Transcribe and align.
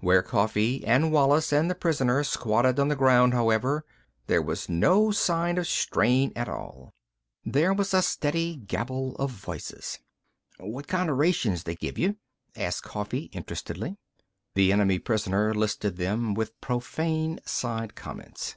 Where 0.00 0.22
Coffee 0.22 0.86
and 0.86 1.10
Wallis 1.10 1.54
and 1.54 1.70
the 1.70 1.74
prisoner 1.74 2.22
squatted 2.22 2.78
on 2.78 2.88
the 2.88 2.94
ground, 2.94 3.32
however, 3.32 3.82
there 4.26 4.42
was 4.42 4.68
no 4.68 5.10
sign 5.10 5.56
of 5.56 5.66
strain 5.66 6.32
at 6.36 6.50
all. 6.50 6.92
There 7.46 7.72
was 7.72 7.94
a 7.94 8.02
steady 8.02 8.56
gabble 8.56 9.16
of 9.16 9.30
voices. 9.30 9.98
"What 10.58 10.86
kinda 10.86 11.14
rations 11.14 11.62
they 11.62 11.76
give 11.76 11.96
you?" 11.96 12.16
asked 12.54 12.82
Coffee 12.82 13.30
interestedly. 13.32 13.96
The 14.54 14.70
enemy 14.70 14.98
prisoner 14.98 15.54
listed 15.54 15.96
them, 15.96 16.34
with 16.34 16.60
profane 16.60 17.40
side 17.46 17.94
comments. 17.94 18.56